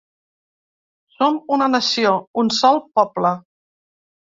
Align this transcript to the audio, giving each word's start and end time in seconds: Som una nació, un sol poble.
Som 1.17 1.37
una 1.59 1.67
nació, 1.77 2.15
un 2.45 2.51
sol 2.63 2.83
poble. 2.99 3.37